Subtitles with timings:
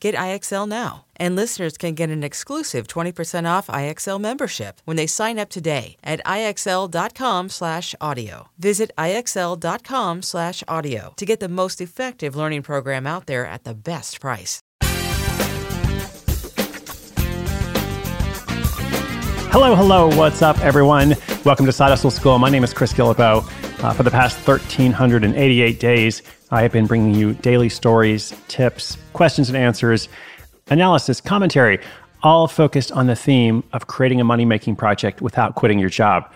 [0.00, 1.06] Get IXL now.
[1.16, 5.96] And listeners can get an exclusive 20% off IXL membership when they sign up today
[6.04, 8.48] at IXL.com/audio.
[8.58, 14.60] Visit IXL.com/audio to get the most effective learning program out there at the best price.
[19.50, 21.14] Hello, hello, what's up, everyone?
[21.46, 22.38] Welcome to Side Hustle School.
[22.38, 23.42] My name is Chris Guillebeau.
[23.82, 29.48] Uh, for the past 1,388 days, I have been bringing you daily stories, tips, questions
[29.48, 30.08] and answers,
[30.68, 31.80] analysis, commentary,
[32.22, 36.32] all focused on the theme of creating a money making project without quitting your job.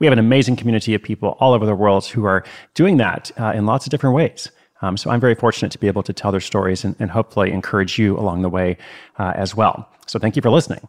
[0.00, 3.30] We have an amazing community of people all over the world who are doing that
[3.38, 4.50] uh, in lots of different ways.
[4.82, 7.50] Um, so I'm very fortunate to be able to tell their stories and, and hopefully
[7.50, 8.76] encourage you along the way
[9.18, 9.88] uh, as well.
[10.06, 10.86] So thank you for listening.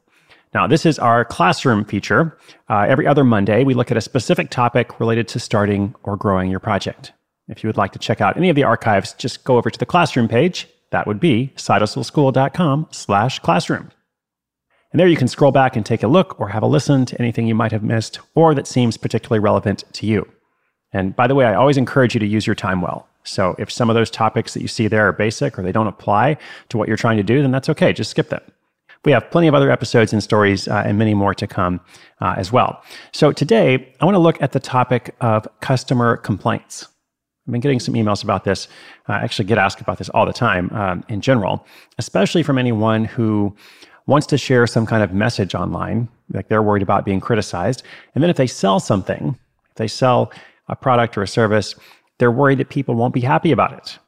[0.54, 2.38] Now, this is our classroom feature.
[2.70, 6.52] Uh, every other Monday, we look at a specific topic related to starting or growing
[6.52, 7.14] your project.
[7.48, 9.80] If you would like to check out any of the archives, just go over to
[9.80, 10.68] the classroom page.
[10.92, 13.92] That would be sidehustleschool.com slash classroom.
[14.92, 17.20] And there you can scroll back and take a look or have a listen to
[17.20, 20.28] anything you might have missed or that seems particularly relevant to you.
[20.94, 23.08] And by the way, I always encourage you to use your time well.
[23.26, 25.88] So if some of those topics that you see there are basic or they don't
[25.88, 26.38] apply
[26.70, 27.92] to what you're trying to do, then that's okay.
[27.92, 28.42] Just skip them.
[29.04, 31.82] We have plenty of other episodes and stories uh, and many more to come
[32.22, 32.82] uh, as well.
[33.12, 36.88] So today, I want to look at the topic of customer complaints.
[37.48, 38.68] I've been getting some emails about this.
[39.08, 41.66] I actually get asked about this all the time um, in general,
[42.00, 43.56] especially from anyone who
[44.08, 47.84] wants to share some kind of message online, like they're worried about being criticized.
[48.14, 49.38] And then if they sell something,
[49.70, 50.32] if they sell
[50.68, 51.76] a product or a service,
[52.18, 54.00] they're worried that people won't be happy about it.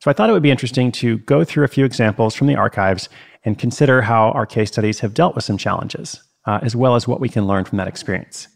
[0.00, 2.56] So I thought it would be interesting to go through a few examples from the
[2.56, 3.08] archives
[3.44, 7.06] and consider how our case studies have dealt with some challenges, uh, as well as
[7.06, 8.48] what we can learn from that experience.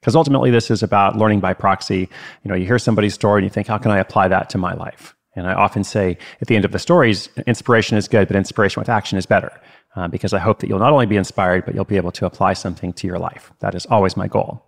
[0.00, 2.08] Because ultimately, this is about learning by proxy.
[2.42, 4.58] You know, you hear somebody's story and you think, how can I apply that to
[4.58, 5.14] my life?
[5.36, 8.80] And I often say at the end of the stories, inspiration is good, but inspiration
[8.80, 9.52] with action is better.
[9.96, 12.24] Uh, because I hope that you'll not only be inspired, but you'll be able to
[12.24, 13.50] apply something to your life.
[13.58, 14.64] That is always my goal.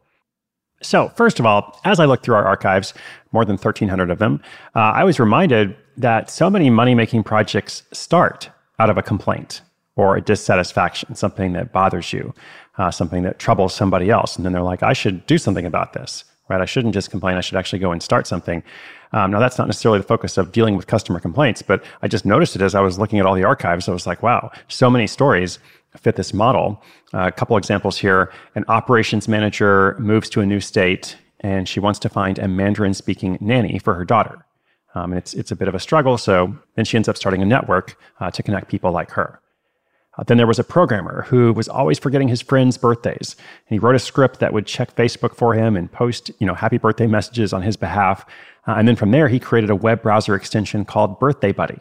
[0.82, 2.92] So, first of all, as I look through our archives,
[3.30, 4.42] more than 1,300 of them,
[4.74, 8.50] uh, I was reminded that so many money making projects start
[8.80, 9.60] out of a complaint
[9.96, 12.34] or a dissatisfaction, something that bothers you,
[12.78, 14.36] uh, something that troubles somebody else.
[14.36, 16.60] And then they're like, I should do something about this, right?
[16.60, 17.36] I shouldn't just complain.
[17.36, 18.62] I should actually go and start something.
[19.12, 22.24] Um, now, that's not necessarily the focus of dealing with customer complaints, but I just
[22.24, 23.86] noticed it as I was looking at all the archives.
[23.86, 25.58] I was like, wow, so many stories
[25.98, 26.82] fit this model.
[27.12, 28.32] Uh, a couple examples here.
[28.54, 32.94] An operations manager moves to a new state and she wants to find a Mandarin
[32.94, 34.44] speaking nanny for her daughter.
[34.94, 36.16] Um, and it's, it's a bit of a struggle.
[36.16, 39.40] So then she ends up starting a network uh, to connect people like her.
[40.18, 43.34] Uh, then there was a programmer who was always forgetting his friends' birthdays.
[43.68, 46.54] And he wrote a script that would check Facebook for him and post, you know,
[46.54, 48.26] happy birthday messages on his behalf.
[48.66, 51.80] Uh, and then from there, he created a web browser extension called Birthday Buddy.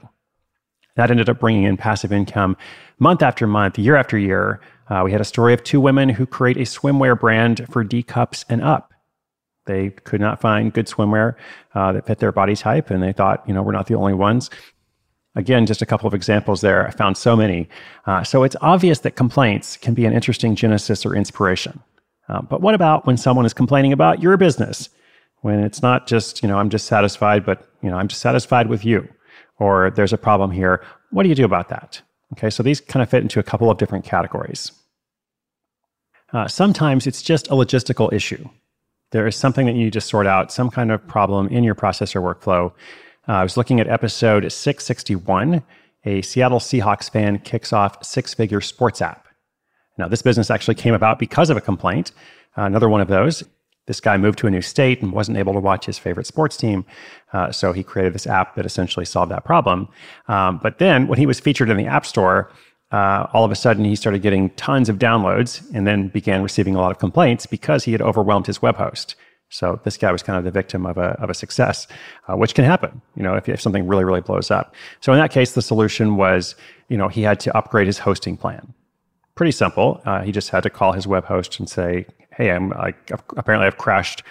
[0.95, 2.57] That ended up bringing in passive income
[2.99, 4.61] month after month, year after year.
[4.89, 8.03] Uh, we had a story of two women who create a swimwear brand for D
[8.03, 8.93] cups and up.
[9.65, 11.35] They could not find good swimwear
[11.75, 14.13] uh, that fit their body type, and they thought, you know, we're not the only
[14.13, 14.49] ones.
[15.35, 16.87] Again, just a couple of examples there.
[16.87, 17.69] I found so many.
[18.05, 21.81] Uh, so it's obvious that complaints can be an interesting genesis or inspiration.
[22.27, 24.89] Uh, but what about when someone is complaining about your business?
[25.41, 29.07] When it's not just, you know, I'm dissatisfied, but, you know, I'm dissatisfied with you,
[29.57, 30.83] or there's a problem here.
[31.11, 32.01] What do you do about that?
[32.33, 34.71] Okay, so these kind of fit into a couple of different categories.
[36.33, 38.47] Uh, sometimes it's just a logistical issue.
[39.11, 41.75] There is something that you need to sort out, some kind of problem in your
[41.75, 42.71] process or workflow.
[43.27, 45.63] Uh, I was looking at episode 661.
[46.05, 49.27] A Seattle Seahawks fan kicks off six figure sports app.
[49.97, 52.11] Now, this business actually came about because of a complaint.
[52.57, 53.43] Uh, another one of those.
[53.87, 56.57] This guy moved to a new state and wasn't able to watch his favorite sports
[56.57, 56.85] team.
[57.33, 59.87] Uh, so he created this app that essentially solved that problem.
[60.27, 62.51] Um, but then when he was featured in the App Store,
[62.91, 66.75] uh, all of a sudden he started getting tons of downloads and then began receiving
[66.75, 69.15] a lot of complaints because he had overwhelmed his web host.
[69.51, 71.85] So this guy was kind of the victim of a, of a success,
[72.27, 74.73] uh, which can happen, you know, if, if something really, really blows up.
[75.01, 76.55] So in that case, the solution was,
[76.87, 78.73] you know, he had to upgrade his hosting plan.
[79.35, 80.01] Pretty simple.
[80.05, 82.93] Uh, he just had to call his web host and say, hey, I'm I,
[83.35, 84.23] apparently I've crashed,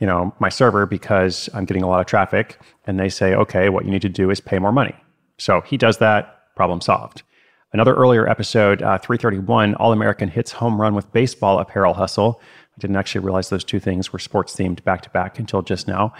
[0.00, 2.58] you know, my server because I'm getting a lot of traffic.
[2.86, 4.94] And they say, okay, what you need to do is pay more money.
[5.38, 7.22] So he does that, problem solved.
[7.72, 12.40] Another earlier episode, uh, 331, All American hits home run with baseball apparel hustle.
[12.76, 15.86] I didn't actually realize those two things were sports themed back to back until just
[15.86, 16.12] now.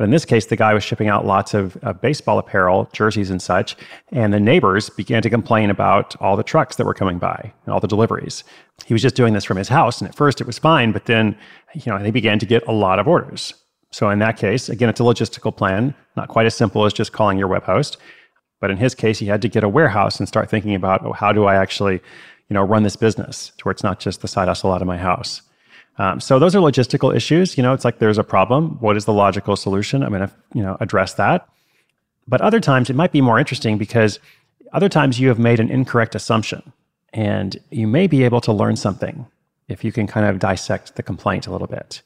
[0.00, 3.28] But in this case, the guy was shipping out lots of uh, baseball apparel, jerseys,
[3.28, 3.76] and such.
[4.12, 7.74] And the neighbors began to complain about all the trucks that were coming by and
[7.74, 8.42] all the deliveries.
[8.86, 10.00] He was just doing this from his house.
[10.00, 11.36] And at first it was fine, but then,
[11.74, 13.52] you know, they began to get a lot of orders.
[13.90, 17.12] So in that case, again, it's a logistical plan, not quite as simple as just
[17.12, 17.98] calling your web host.
[18.58, 21.12] But in his case, he had to get a warehouse and start thinking about, oh,
[21.12, 22.00] how do I actually,
[22.48, 24.88] you know, run this business to where it's not just the side hustle out of
[24.88, 25.42] my house.
[25.98, 27.56] Um, so those are logistical issues.
[27.56, 28.78] You know, it's like there's a problem.
[28.80, 30.02] What is the logical solution?
[30.02, 31.48] I'm going to, you know, address that.
[32.26, 34.18] But other times it might be more interesting because
[34.72, 36.72] other times you have made an incorrect assumption
[37.12, 39.26] and you may be able to learn something
[39.68, 42.02] if you can kind of dissect the complaint a little bit.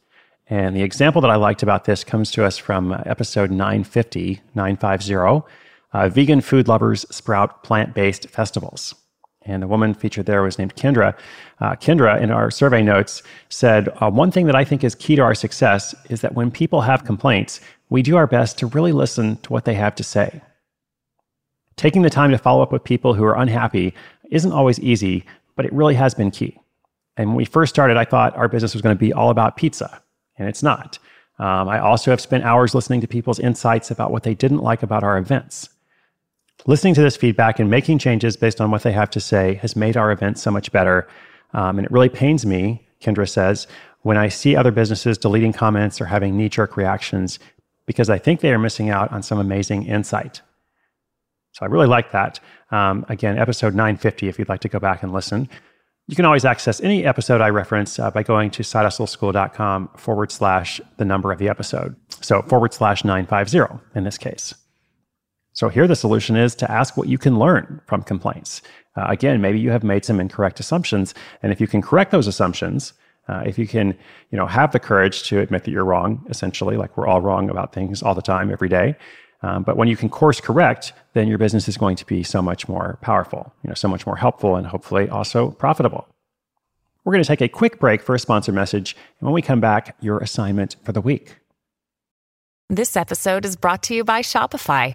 [0.48, 5.44] And the example that I liked about this comes to us from episode 950, 950
[5.92, 8.94] uh, vegan food lovers sprout plant based festivals.
[9.46, 11.14] And the woman featured there was named Kendra.
[11.60, 15.16] Uh, Kendra, in our survey notes, said uh, One thing that I think is key
[15.16, 17.60] to our success is that when people have complaints,
[17.90, 20.40] we do our best to really listen to what they have to say.
[21.76, 23.94] Taking the time to follow up with people who are unhappy
[24.30, 25.24] isn't always easy,
[25.56, 26.58] but it really has been key.
[27.16, 29.56] And when we first started, I thought our business was going to be all about
[29.56, 30.02] pizza,
[30.38, 30.98] and it's not.
[31.38, 34.82] Um, I also have spent hours listening to people's insights about what they didn't like
[34.82, 35.68] about our events.
[36.66, 39.76] Listening to this feedback and making changes based on what they have to say has
[39.76, 41.06] made our event so much better.
[41.52, 43.66] Um, and it really pains me, Kendra says,
[44.02, 47.38] when I see other businesses deleting comments or having knee jerk reactions
[47.86, 50.40] because I think they are missing out on some amazing insight.
[51.52, 52.40] So I really like that.
[52.70, 55.48] Um, again, episode 950, if you'd like to go back and listen.
[56.06, 60.80] You can always access any episode I reference uh, by going to sidehustleschool.com forward slash
[60.98, 61.96] the number of the episode.
[62.20, 64.54] So forward slash 950 in this case.
[65.54, 68.60] So here the solution is to ask what you can learn from complaints.
[68.96, 72.26] Uh, again, maybe you have made some incorrect assumptions, and if you can correct those
[72.26, 72.92] assumptions,
[73.28, 73.96] uh, if you can,
[74.30, 77.48] you know, have the courage to admit that you're wrong, essentially, like we're all wrong
[77.50, 78.96] about things all the time, every day.
[79.42, 82.42] Um, but when you can course correct, then your business is going to be so
[82.42, 86.06] much more powerful, you know, so much more helpful, and hopefully also profitable.
[87.04, 89.60] We're going to take a quick break for a sponsor message, and when we come
[89.60, 91.36] back, your assignment for the week.
[92.70, 94.94] This episode is brought to you by Shopify.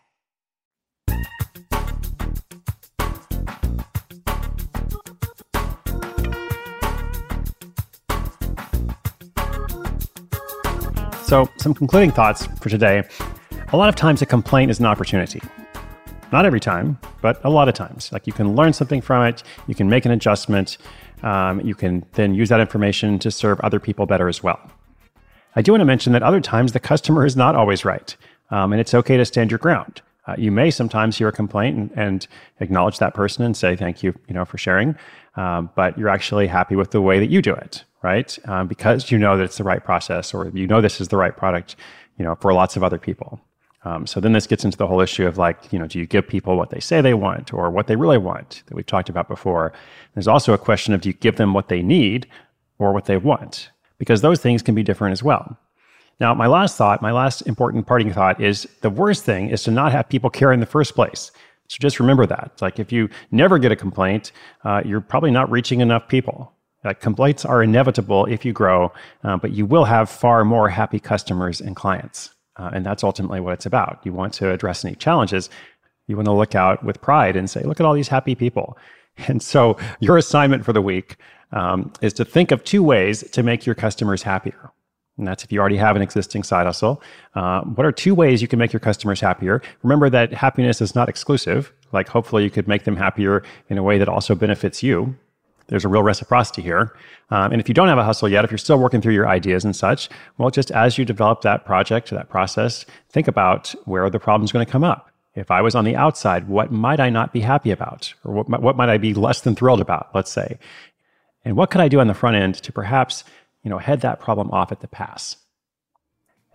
[11.31, 13.07] So, some concluding thoughts for today.
[13.71, 15.41] A lot of times, a complaint is an opportunity.
[16.33, 18.11] Not every time, but a lot of times.
[18.11, 20.77] Like you can learn something from it, you can make an adjustment,
[21.23, 24.59] um, you can then use that information to serve other people better as well.
[25.55, 28.13] I do want to mention that other times the customer is not always right,
[28.49, 30.01] um, and it's okay to stand your ground.
[30.27, 32.27] Uh, you may sometimes hear a complaint and, and,
[32.59, 34.97] acknowledge that person and say thank you, you know, for sharing,
[35.37, 38.37] um, but you're actually happy with the way that you do it right?
[38.47, 41.17] Um, because you know that it's the right process or you know this is the
[41.17, 41.75] right product,
[42.17, 43.39] you know, for lots of other people.
[43.83, 46.05] Um, so then this gets into the whole issue of like, you know, do you
[46.05, 49.09] give people what they say they want or what they really want that we've talked
[49.09, 49.73] about before?
[50.13, 52.27] There's also a question of do you give them what they need
[52.77, 53.71] or what they want?
[53.97, 55.57] Because those things can be different as well.
[56.19, 59.71] Now, my last thought, my last important parting thought is the worst thing is to
[59.71, 61.31] not have people care in the first place.
[61.67, 62.61] So just remember that.
[62.61, 64.31] Like if you never get a complaint,
[64.63, 68.91] uh, you're probably not reaching enough people Like complaints are inevitable if you grow,
[69.23, 72.31] uh, but you will have far more happy customers and clients.
[72.57, 73.99] Uh, and that's ultimately what it's about.
[74.03, 75.49] You want to address any challenges.
[76.07, 78.77] You want to look out with pride and say, look at all these happy people.
[79.27, 81.17] And so your assignment for the week
[81.51, 84.71] um, is to think of two ways to make your customers happier.
[85.17, 87.03] And that's if you already have an existing side hustle.
[87.35, 89.61] Uh, what are two ways you can make your customers happier?
[89.83, 91.73] Remember that happiness is not exclusive.
[91.91, 95.15] Like, hopefully, you could make them happier in a way that also benefits you.
[95.71, 96.95] There's a real reciprocity here.
[97.31, 99.27] Um, and if you don't have a hustle yet, if you're still working through your
[99.27, 104.07] ideas and such, well, just as you develop that project, that process, think about where
[104.11, 105.09] the problems going to come up.
[105.33, 108.13] If I was on the outside, what might I not be happy about?
[108.23, 110.59] Or what, what might I be less than thrilled about, let's say?
[111.43, 113.23] And what could I do on the front end to perhaps
[113.63, 115.37] you know, head that problem off at the pass.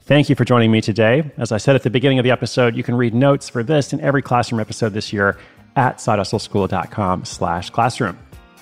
[0.02, 1.30] Thank you for joining me today.
[1.36, 3.92] As I said at the beginning of the episode, you can read notes for this
[3.92, 5.36] and every classroom episode this year
[5.74, 8.16] at sidehustleschool.com slash classroom.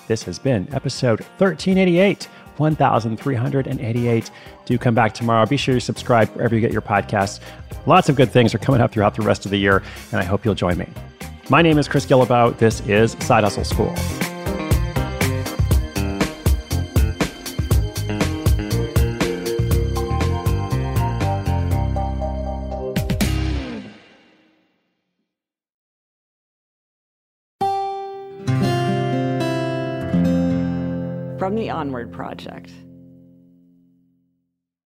[0.07, 2.25] This has been episode 1388,
[2.57, 4.31] 1388.
[4.65, 5.45] Do come back tomorrow.
[5.45, 7.39] Be sure you subscribe wherever you get your podcasts.
[7.85, 10.23] Lots of good things are coming up throughout the rest of the year, and I
[10.23, 10.87] hope you'll join me.
[11.49, 12.57] My name is Chris Guillebeau.
[12.57, 13.93] This is Side Hustle School.
[31.75, 32.71] Onward Project.